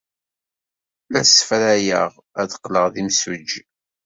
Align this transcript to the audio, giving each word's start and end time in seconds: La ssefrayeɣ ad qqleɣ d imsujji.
La 1.11 1.21
ssefrayeɣ 1.27 2.09
ad 2.41 2.49
qqleɣ 2.59 2.85
d 2.93 2.95
imsujji. 3.01 3.63